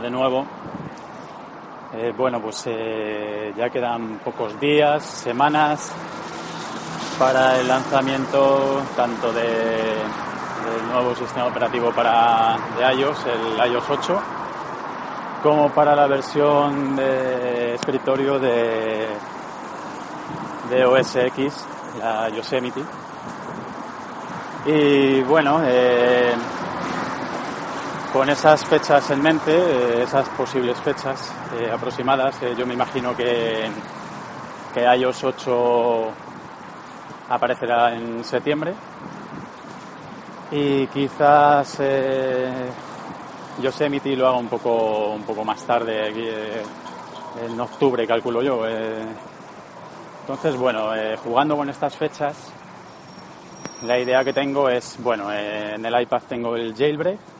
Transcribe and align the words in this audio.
De 0.00 0.10
nuevo. 0.10 0.44
Eh, 1.94 2.12
bueno, 2.16 2.40
pues 2.42 2.64
eh, 2.66 3.54
ya 3.56 3.70
quedan 3.70 4.18
pocos 4.24 4.58
días, 4.58 5.04
semanas 5.04 5.92
para 7.16 7.60
el 7.60 7.68
lanzamiento 7.68 8.82
tanto 8.96 9.32
de, 9.32 9.42
del 9.42 10.88
nuevo 10.90 11.14
sistema 11.14 11.46
operativo 11.46 11.92
para 11.92 12.58
de 12.76 12.92
iOS, 12.92 13.24
el 13.26 13.72
iOS 13.72 13.84
8, 13.88 14.22
como 15.44 15.70
para 15.70 15.94
la 15.94 16.08
versión 16.08 16.96
de 16.96 17.74
escritorio 17.76 18.40
de, 18.40 19.06
de 20.70 20.84
OS 20.84 21.14
X, 21.16 21.64
la 22.00 22.30
Yosemite. 22.30 22.82
Y 24.66 25.22
bueno, 25.22 25.60
eh, 25.64 26.34
con 28.14 28.30
esas 28.30 28.64
fechas 28.64 29.10
en 29.10 29.20
mente, 29.20 29.52
eh, 29.52 30.04
esas 30.04 30.28
posibles 30.28 30.78
fechas 30.78 31.34
eh, 31.58 31.68
aproximadas, 31.68 32.40
eh, 32.44 32.54
yo 32.56 32.64
me 32.64 32.74
imagino 32.74 33.16
que, 33.16 33.68
que 34.72 34.84
iOS 34.84 35.24
8 35.24 36.04
aparecerá 37.30 37.92
en 37.92 38.22
septiembre 38.22 38.72
y 40.52 40.86
quizás 40.86 41.76
Yosemite 43.60 44.14
lo 44.14 44.28
haga 44.28 44.38
un 44.38 44.46
poco, 44.46 45.10
un 45.10 45.24
poco 45.24 45.44
más 45.44 45.64
tarde, 45.64 46.08
aquí, 46.08 46.28
en 47.44 47.60
octubre 47.60 48.06
calculo 48.06 48.42
yo. 48.42 48.60
Entonces, 50.20 50.56
bueno, 50.56 50.90
jugando 51.24 51.56
con 51.56 51.68
estas 51.68 51.96
fechas, 51.96 52.36
la 53.82 53.98
idea 53.98 54.22
que 54.22 54.32
tengo 54.32 54.68
es, 54.68 54.98
bueno, 55.00 55.32
en 55.32 55.84
el 55.84 56.02
iPad 56.02 56.22
tengo 56.28 56.54
el 56.54 56.76
jailbreak, 56.76 57.33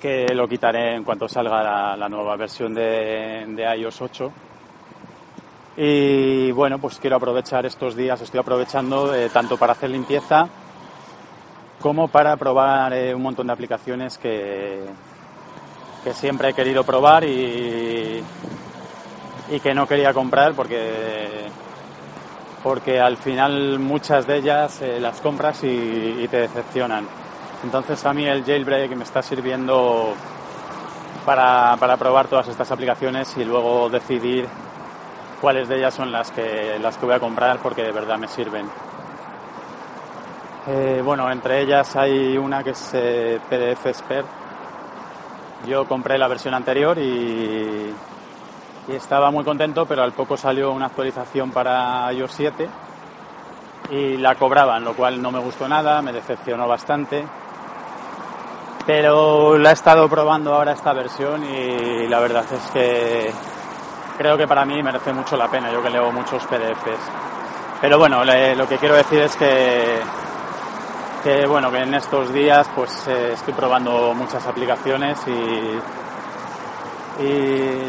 que 0.00 0.26
lo 0.34 0.48
quitaré 0.48 0.94
en 0.94 1.04
cuanto 1.04 1.28
salga 1.28 1.96
la, 1.96 2.08
nueva 2.08 2.36
versión 2.36 2.74
de, 2.74 3.76
iOS 3.78 4.02
8. 4.02 4.32
Y 5.76 6.50
bueno, 6.52 6.78
pues 6.78 6.98
quiero 6.98 7.16
aprovechar 7.16 7.66
estos 7.66 7.94
días, 7.94 8.20
estoy 8.20 8.40
aprovechando 8.40 9.14
eh, 9.14 9.30
tanto 9.30 9.56
para 9.56 9.72
hacer 9.72 9.90
limpieza 9.90 10.48
como 11.80 12.08
para 12.08 12.36
probar 12.36 12.92
eh, 12.92 13.14
un 13.14 13.22
montón 13.22 13.46
de 13.46 13.52
aplicaciones 13.52 14.18
que, 14.18 14.80
que 16.02 16.12
siempre 16.14 16.48
he 16.48 16.52
querido 16.52 16.82
probar 16.82 17.22
y, 17.22 18.20
y 19.50 19.60
que 19.60 19.74
no 19.74 19.86
quería 19.86 20.12
comprar 20.12 20.54
porque, 20.54 21.46
porque 22.64 22.98
al 22.98 23.16
final 23.16 23.78
muchas 23.78 24.26
de 24.26 24.38
ellas 24.38 24.82
eh, 24.82 24.98
las 24.98 25.20
compras 25.20 25.62
y 25.62 26.26
te 26.28 26.38
decepcionan. 26.38 27.06
Entonces 27.64 28.04
a 28.06 28.12
mí 28.12 28.26
el 28.26 28.44
jailbreak 28.44 28.94
me 28.96 29.04
está 29.04 29.22
sirviendo 29.22 30.14
para, 31.26 31.76
para 31.78 31.96
probar 31.96 32.28
todas 32.28 32.48
estas 32.48 32.70
aplicaciones 32.70 33.36
y 33.36 33.44
luego 33.44 33.88
decidir 33.90 34.46
cuáles 35.40 35.68
de 35.68 35.78
ellas 35.78 35.94
son 35.94 36.12
las 36.12 36.30
que, 36.30 36.78
las 36.80 36.96
que 36.96 37.06
voy 37.06 37.14
a 37.14 37.20
comprar 37.20 37.58
porque 37.58 37.82
de 37.82 37.92
verdad 37.92 38.18
me 38.18 38.28
sirven. 38.28 38.66
Eh, 40.68 41.00
bueno, 41.04 41.30
entre 41.30 41.62
ellas 41.62 41.96
hay 41.96 42.36
una 42.36 42.62
que 42.62 42.70
es 42.70 42.90
eh, 42.92 43.40
PDF 43.48 43.86
Expert. 43.86 44.26
Yo 45.66 45.86
compré 45.86 46.18
la 46.18 46.28
versión 46.28 46.54
anterior 46.54 46.98
y, 46.98 47.92
y 48.88 48.92
estaba 48.92 49.30
muy 49.30 49.44
contento, 49.44 49.86
pero 49.86 50.02
al 50.02 50.12
poco 50.12 50.36
salió 50.36 50.70
una 50.72 50.86
actualización 50.86 51.50
para 51.50 52.12
iOS 52.12 52.32
7 52.32 52.68
y 53.90 54.16
la 54.18 54.34
cobraban, 54.34 54.84
lo 54.84 54.94
cual 54.94 55.20
no 55.20 55.30
me 55.32 55.38
gustó 55.38 55.68
nada, 55.68 56.02
me 56.02 56.12
decepcionó 56.12 56.68
bastante. 56.68 57.24
Pero 58.88 59.58
la 59.58 59.68
he 59.68 59.72
estado 59.74 60.08
probando 60.08 60.54
ahora 60.54 60.72
esta 60.72 60.94
versión 60.94 61.44
y 61.44 62.08
la 62.08 62.20
verdad 62.20 62.46
es 62.50 62.70
que 62.70 63.30
creo 64.16 64.38
que 64.38 64.48
para 64.48 64.64
mí 64.64 64.82
merece 64.82 65.12
mucho 65.12 65.36
la 65.36 65.46
pena, 65.50 65.70
yo 65.70 65.82
que 65.82 65.90
leo 65.90 66.10
muchos 66.10 66.42
PDFs. 66.46 67.10
Pero 67.82 67.98
bueno, 67.98 68.24
lo 68.24 68.66
que 68.66 68.78
quiero 68.78 68.94
decir 68.94 69.20
es 69.20 69.36
que, 69.36 70.00
que 71.22 71.46
bueno, 71.46 71.70
que 71.70 71.82
en 71.82 71.92
estos 71.92 72.32
días 72.32 72.66
pues 72.74 73.06
eh, 73.08 73.32
estoy 73.34 73.52
probando 73.52 74.14
muchas 74.14 74.46
aplicaciones 74.46 75.18
y, 75.26 75.78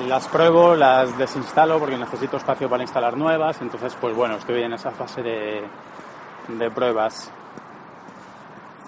las 0.06 0.28
pruebo, 0.28 0.76
las 0.76 1.18
desinstalo 1.18 1.80
porque 1.80 1.98
necesito 1.98 2.36
espacio 2.36 2.68
para 2.68 2.84
instalar 2.84 3.16
nuevas, 3.16 3.62
entonces 3.62 3.96
pues 4.02 4.14
bueno, 4.14 4.36
estoy 4.36 4.64
en 4.64 4.74
esa 4.74 4.92
fase 4.92 5.22
de 5.22 6.72
pruebas. 6.72 7.32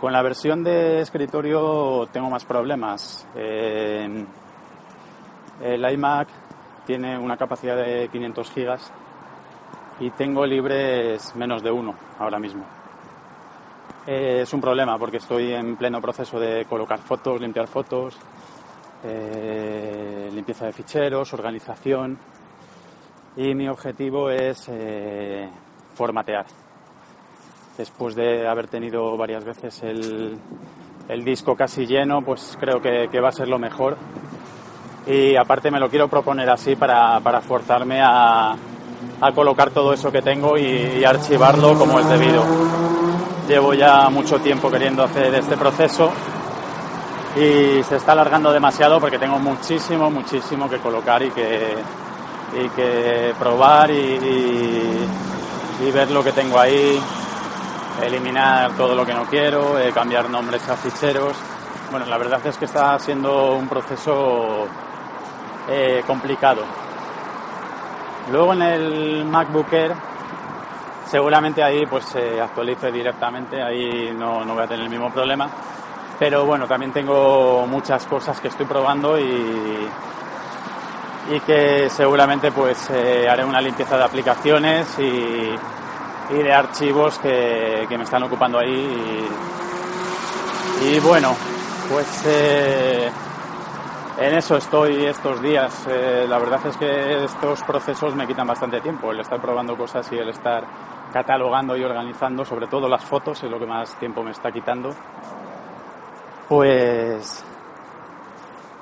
Con 0.01 0.11
la 0.11 0.23
versión 0.23 0.63
de 0.63 0.99
escritorio 1.01 2.09
tengo 2.11 2.27
más 2.27 2.43
problemas. 2.43 3.27
El 3.35 4.25
iMac 5.61 6.27
tiene 6.87 7.19
una 7.19 7.37
capacidad 7.37 7.77
de 7.77 8.09
500 8.11 8.49
gigas 8.49 8.91
y 9.99 10.09
tengo 10.09 10.43
libres 10.47 11.35
menos 11.35 11.61
de 11.61 11.69
uno 11.69 11.93
ahora 12.17 12.39
mismo. 12.39 12.65
Eh, 14.07 14.39
es 14.41 14.51
un 14.53 14.61
problema 14.61 14.97
porque 14.97 15.17
estoy 15.17 15.53
en 15.53 15.77
pleno 15.77 16.01
proceso 16.01 16.39
de 16.39 16.65
colocar 16.65 16.97
fotos, 16.97 17.39
limpiar 17.39 17.67
fotos, 17.67 18.17
eh, 19.03 20.31
limpieza 20.33 20.65
de 20.65 20.73
ficheros, 20.73 21.31
organización 21.31 22.17
y 23.35 23.53
mi 23.53 23.67
objetivo 23.67 24.31
es 24.31 24.67
eh, 24.67 25.47
formatear. 25.93 26.47
Después 27.77 28.15
de 28.15 28.47
haber 28.47 28.67
tenido 28.67 29.15
varias 29.17 29.43
veces 29.43 29.81
el, 29.83 30.37
el 31.09 31.23
disco 31.23 31.55
casi 31.55 31.85
lleno, 31.85 32.21
pues 32.21 32.57
creo 32.59 32.81
que, 32.81 33.07
que 33.11 33.19
va 33.19 33.29
a 33.29 33.31
ser 33.31 33.47
lo 33.47 33.57
mejor 33.59 33.97
y 35.07 35.35
aparte 35.35 35.71
me 35.71 35.79
lo 35.79 35.89
quiero 35.89 36.07
proponer 36.07 36.47
así 36.49 36.75
para, 36.75 37.19
para 37.21 37.41
forzarme 37.41 38.01
a, 38.03 38.51
a 39.21 39.31
colocar 39.33 39.71
todo 39.71 39.93
eso 39.93 40.11
que 40.11 40.21
tengo 40.21 40.57
y, 40.59 40.63
y 40.99 41.03
archivarlo 41.05 41.75
como 41.77 41.99
es 41.99 42.07
debido. 42.07 42.43
Llevo 43.47 43.73
ya 43.73 44.09
mucho 44.09 44.39
tiempo 44.39 44.69
queriendo 44.69 45.03
hacer 45.03 45.33
este 45.33 45.57
proceso 45.57 46.11
y 47.35 47.81
se 47.83 47.95
está 47.95 48.11
alargando 48.11 48.51
demasiado 48.51 48.99
porque 48.99 49.17
tengo 49.17 49.39
muchísimo, 49.39 50.11
muchísimo 50.11 50.69
que 50.69 50.77
colocar 50.77 51.23
y 51.23 51.31
que, 51.31 51.73
y 52.63 52.69
que 52.69 53.33
probar 53.39 53.89
y, 53.89 53.93
y- 53.95 55.07
y 55.87 55.91
ver 55.91 56.11
lo 56.11 56.23
que 56.23 56.31
tengo 56.31 56.59
ahí, 56.59 57.01
eliminar 58.01 58.71
todo 58.73 58.95
lo 58.95 59.05
que 59.05 59.13
no 59.13 59.25
quiero, 59.25 59.77
eh, 59.79 59.91
cambiar 59.91 60.29
nombres 60.29 60.67
a 60.69 60.75
ficheros. 60.77 61.35
Bueno, 61.89 62.05
la 62.05 62.17
verdad 62.17 62.39
es 62.45 62.57
que 62.57 62.65
está 62.65 62.97
siendo 62.99 63.53
un 63.53 63.67
proceso 63.67 64.67
eh, 65.69 66.03
complicado. 66.07 66.63
Luego 68.31 68.53
en 68.53 68.61
el 68.61 69.25
MacBook 69.25 69.73
Air, 69.73 69.93
seguramente 71.05 71.61
ahí 71.61 71.85
pues 71.85 72.05
se 72.05 72.39
actualice 72.39 72.91
directamente, 72.91 73.61
ahí 73.61 74.15
no, 74.17 74.45
no 74.45 74.53
voy 74.53 74.63
a 74.63 74.67
tener 74.67 74.83
el 74.83 74.89
mismo 74.89 75.11
problema. 75.11 75.49
Pero 76.17 76.45
bueno, 76.45 76.67
también 76.67 76.91
tengo 76.91 77.65
muchas 77.67 78.05
cosas 78.05 78.39
que 78.39 78.47
estoy 78.47 78.67
probando 78.67 79.19
y, 79.19 79.89
y 81.31 81.39
que 81.41 81.89
seguramente 81.89 82.51
pues 82.51 82.89
eh, 82.91 83.27
haré 83.27 83.43
una 83.43 83.59
limpieza 83.59 83.97
de 83.97 84.03
aplicaciones 84.03 84.87
y, 84.99 85.55
y 86.31 86.43
de 86.43 86.53
archivos 86.53 87.19
que, 87.19 87.85
que 87.87 87.97
me 87.97 88.03
están 88.03 88.23
ocupando 88.23 88.59
ahí. 88.59 89.27
Y, 90.83 90.99
bueno, 90.99 91.35
pues 91.89 92.23
eh, 92.25 93.11
en 94.19 94.35
eso 94.35 94.57
estoy 94.57 95.05
estos 95.05 95.41
días. 95.41 95.85
Eh, 95.89 96.25
la 96.27 96.39
verdad 96.39 96.65
es 96.65 96.77
que 96.77 97.23
estos 97.25 97.61
procesos 97.63 98.15
me 98.15 98.25
quitan 98.25 98.47
bastante 98.47 98.81
tiempo, 98.81 99.11
el 99.11 99.19
estar 99.19 99.41
probando 99.41 99.77
cosas 99.77 100.11
y 100.11 100.17
el 100.17 100.29
estar 100.29 100.63
catalogando 101.11 101.75
y 101.75 101.83
organizando, 101.83 102.45
sobre 102.45 102.67
todo 102.67 102.87
las 102.87 103.03
fotos, 103.03 103.43
es 103.43 103.51
lo 103.51 103.59
que 103.59 103.65
más 103.65 103.95
tiempo 103.99 104.23
me 104.23 104.31
está 104.31 104.51
quitando. 104.51 104.95
Pues, 106.47 107.45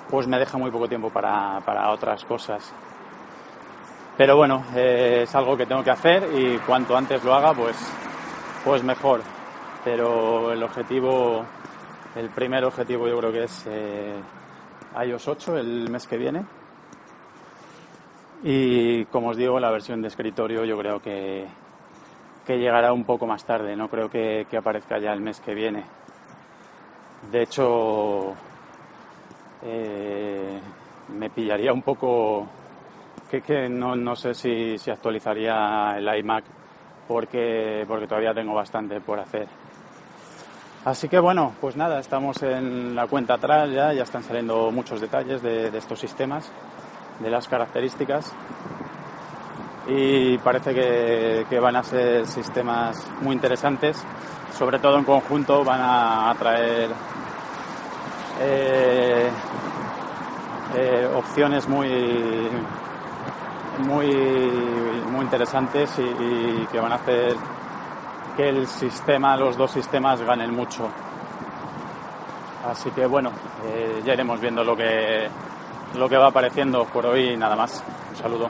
pues 0.10 0.28
me 0.28 0.40
deja 0.40 0.58
muy 0.58 0.72
poco 0.72 0.88
tiempo 0.88 1.10
para, 1.10 1.60
para 1.62 1.92
otras 1.92 2.24
cosas. 2.26 2.74
Pero 4.20 4.36
bueno, 4.36 4.66
eh, 4.76 5.22
es 5.24 5.34
algo 5.34 5.56
que 5.56 5.66
tengo 5.66 5.82
que 5.82 5.92
hacer 5.92 6.28
y 6.36 6.58
cuanto 6.58 6.98
antes 6.98 7.24
lo 7.24 7.34
haga, 7.34 7.54
pues, 7.54 7.78
pues 8.66 8.84
mejor. 8.84 9.22
Pero 9.86 10.52
el 10.52 10.62
objetivo 10.62 11.46
El 12.18 12.30
primer 12.30 12.66
objetivo 12.66 13.08
yo 13.08 13.18
creo 13.18 13.32
que 13.32 13.44
es 13.46 13.66
eh, 13.68 14.22
iOS 15.06 15.26
8 15.26 15.58
el 15.60 15.90
mes 15.90 16.06
que 16.06 16.18
viene. 16.18 16.44
Y 18.44 19.06
como 19.06 19.30
os 19.30 19.38
digo, 19.38 19.58
la 19.58 19.72
versión 19.72 20.02
de 20.02 20.10
escritorio 20.10 20.66
yo 20.66 20.78
creo 20.78 21.00
que, 21.02 21.48
que 22.46 22.58
llegará 22.58 22.92
un 22.92 23.06
poco 23.06 23.26
más 23.26 23.46
tarde, 23.46 23.78
no 23.78 23.88
creo 23.88 24.10
que, 24.10 24.46
aparezca 24.58 25.00
ya 25.00 25.14
el 25.14 25.22
mes 25.22 25.40
que 25.40 25.54
viene. 25.54 25.86
De 27.32 27.44
hecho, 27.44 28.34
eh, 29.64 30.60
me 31.08 31.30
pillaría 31.30 31.72
un 31.72 31.84
poco 31.84 32.50
que, 33.30 33.70
no, 33.70 34.16
sé 34.16 34.34
si, 34.34 34.78
si, 34.78 34.90
actualizaría 34.90 35.96
el 35.98 36.20
iMac 36.20 36.44
porque, 37.08 37.86
porque 37.88 38.08
todavía 38.08 38.34
tengo 38.34 38.54
bastante 38.54 39.00
por 39.02 39.20
hacer. 39.20 39.48
Así 40.86 41.10
que 41.10 41.20
bueno, 41.20 41.54
pues 41.60 41.76
nada, 41.76 42.00
estamos 42.00 42.42
en 42.42 42.96
la 42.96 43.06
cuenta 43.08 43.34
atrás 43.34 43.70
ya, 43.70 43.92
ya 43.94 44.04
están 44.04 44.24
saliendo 44.24 44.72
muchos 44.72 45.02
detalles 45.02 45.42
de, 45.42 45.68
estos 45.78 46.00
sistemas, 46.00 46.50
de 47.20 47.30
las 47.30 47.48
características 47.48 48.34
y 49.88 50.38
parece 50.38 50.74
que, 50.74 51.60
van 51.60 51.76
a 51.76 51.84
ser 51.84 52.26
sistemas 52.26 53.06
muy 53.22 53.36
interesantes, 53.36 54.02
sobre 54.58 54.80
todo 54.80 54.98
en 54.98 55.04
conjunto 55.04 55.64
van 55.66 55.82
a 55.82 56.30
atraer 56.30 56.90
eh, 58.42 59.30
eh, 60.76 61.10
opciones 61.14 61.68
muy 61.68 62.48
muy 63.80 64.08
muy 65.12 65.22
interesantes 65.22 65.92
y 66.00 66.66
que 66.68 66.80
van 66.80 66.92
a 66.92 66.96
hacer 66.96 67.36
que 68.38 68.50
el 68.50 68.68
sistema, 68.68 69.36
los 69.36 69.58
dos 69.58 69.72
sistemas 69.72 70.22
ganen 70.22 70.54
mucho. 70.54 70.90
Así 72.66 72.92
que 72.92 73.06
bueno, 73.06 73.32
eh, 73.66 74.02
ya 74.06 74.14
iremos 74.14 74.40
viendo 74.40 74.64
lo 74.64 74.76
que, 74.76 75.28
lo 75.98 76.08
que 76.08 76.18
va 76.18 76.28
apareciendo 76.28 76.86
por 76.86 77.06
hoy 77.06 77.36
nada 77.36 77.56
más. 77.56 77.84
Un 78.12 78.16
saludo. 78.16 78.50